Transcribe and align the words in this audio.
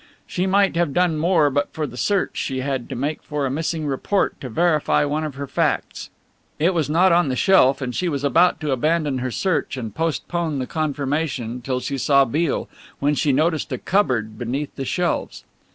She 0.25 0.47
might 0.47 0.75
have 0.75 0.95
done 0.95 1.15
more 1.17 1.51
but 1.51 1.71
for 1.73 1.85
the 1.85 1.95
search 1.95 2.35
she 2.35 2.61
had 2.61 2.89
to 2.89 2.95
make 2.95 3.21
for 3.21 3.45
a 3.45 3.51
missing 3.51 3.85
report 3.85 4.41
to 4.41 4.49
verify 4.49 5.05
one 5.05 5.23
of 5.23 5.35
her 5.35 5.45
facts. 5.45 6.09
It 6.57 6.73
was 6.73 6.89
not 6.89 7.11
on 7.11 7.27
the 7.27 7.35
shelf, 7.35 7.83
and 7.83 7.93
she 7.93 8.09
was 8.09 8.23
about 8.23 8.59
to 8.61 8.71
abandon 8.71 9.19
her 9.19 9.29
search 9.29 9.77
and 9.77 9.93
postpone 9.93 10.57
the 10.57 10.65
confirmation 10.65 11.61
till 11.61 11.81
she 11.81 11.99
saw 11.99 12.25
Beale, 12.25 12.67
when 12.97 13.13
she 13.13 13.31
noticed 13.31 13.71
a 13.71 13.77
cupboard 13.77 14.39
beneath 14.39 14.75
the 14.75 14.85
shelves. 14.85 15.43